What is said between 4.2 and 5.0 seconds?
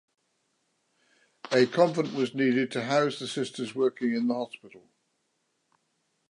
the hospital.